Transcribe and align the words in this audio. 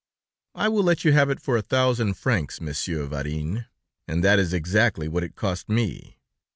"I 0.55 0.67
will 0.67 0.81
let 0.81 1.05
you 1.05 1.11
have 1.13 1.29
it 1.29 1.39
for 1.39 1.55
a 1.57 1.61
thousand 1.61 2.15
francs, 2.15 2.59
Monsieur 2.59 3.05
Varin, 3.05 3.65
and 4.07 4.23
that 4.23 4.39
is 4.39 4.51
exactly 4.51 5.07
what 5.07 5.23
it 5.23 5.35
cost 5.35 5.69
me. 5.69 6.17